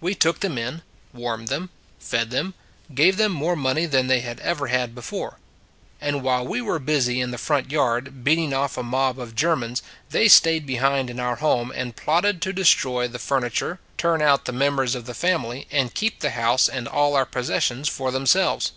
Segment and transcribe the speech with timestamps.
[0.00, 0.80] We took them in,
[1.12, 1.68] warmed them,
[1.98, 2.54] fed them,
[2.94, 5.38] gave them more money than they had ever had before;
[6.00, 9.82] and while we were busy in the front yard, beating off a mob of Germans,
[10.08, 14.52] they stayed behind in our home and plotted to destroy the furniture, turn out the
[14.52, 18.72] members of the family and keep the house and all our pos sessions for themselves.